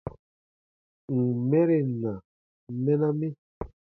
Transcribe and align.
Ǹ 1.15 1.17
n 1.25 1.25
mɛren 1.49 1.87
na, 2.01 2.11
mɛna 2.83 3.09
mi. 3.19 3.29